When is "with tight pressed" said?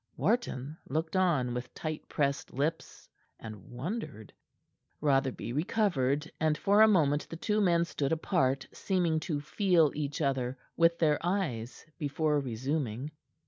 1.53-2.51